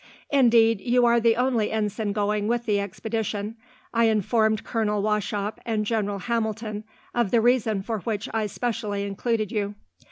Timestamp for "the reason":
7.29-7.83